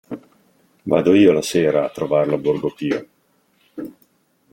Vado 0.91 1.13
io 1.13 1.31
la 1.31 1.43
sera 1.43 1.83
a 1.85 1.91
trovarlo 1.91 2.33
a 2.33 2.37
Borgo 2.39 2.73
Pio. 2.73 3.05